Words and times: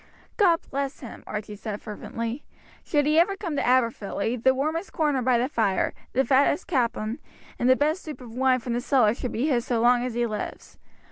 "God 0.35 0.61
bless 0.71 1.01
him!" 1.01 1.23
Archie 1.27 1.55
said 1.55 1.79
fervently. 1.79 2.43
"Should 2.83 3.05
he 3.05 3.19
ever 3.19 3.35
come 3.37 3.55
to 3.55 3.61
Aberfilly 3.63 4.35
the 4.35 4.55
warmest 4.55 4.91
corner 4.91 5.21
by 5.21 5.37
the 5.37 5.47
fire, 5.47 5.93
the 6.13 6.25
fattest 6.25 6.65
capon, 6.65 7.19
and 7.59 7.69
the 7.69 7.75
best 7.75 8.01
stoop 8.01 8.19
of 8.19 8.33
wine 8.33 8.61
from 8.61 8.73
the 8.73 8.81
cellar 8.81 9.13
shall 9.13 9.29
be 9.29 9.45
his 9.45 9.63
so 9.63 9.79
long 9.79 10.03
as 10.03 10.15
he 10.15 10.25
lives. 10.25 10.79